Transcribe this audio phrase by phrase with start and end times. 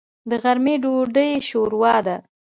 [0.29, 2.15] د غرمې ډوډۍ شوروا ده.